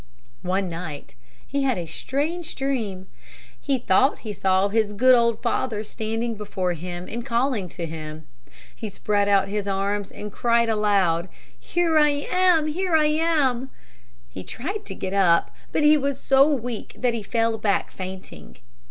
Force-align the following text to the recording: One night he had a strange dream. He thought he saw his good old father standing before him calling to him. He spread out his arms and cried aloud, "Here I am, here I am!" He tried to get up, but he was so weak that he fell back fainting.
One 0.41 0.67
night 0.67 1.13
he 1.45 1.61
had 1.61 1.77
a 1.77 1.85
strange 1.85 2.55
dream. 2.55 3.05
He 3.61 3.77
thought 3.77 4.17
he 4.25 4.33
saw 4.33 4.69
his 4.69 4.93
good 4.93 5.13
old 5.13 5.43
father 5.43 5.83
standing 5.83 6.33
before 6.33 6.73
him 6.73 7.07
calling 7.21 7.69
to 7.69 7.85
him. 7.85 8.25
He 8.75 8.89
spread 8.89 9.29
out 9.29 9.47
his 9.47 9.67
arms 9.67 10.11
and 10.11 10.31
cried 10.31 10.69
aloud, 10.69 11.29
"Here 11.59 11.99
I 11.99 12.09
am, 12.31 12.65
here 12.65 12.95
I 12.95 13.05
am!" 13.05 13.69
He 14.27 14.43
tried 14.43 14.85
to 14.85 14.95
get 14.95 15.13
up, 15.13 15.55
but 15.71 15.83
he 15.83 15.97
was 15.97 16.19
so 16.19 16.47
weak 16.47 16.95
that 16.97 17.13
he 17.13 17.21
fell 17.21 17.59
back 17.59 17.91
fainting. 17.91 18.57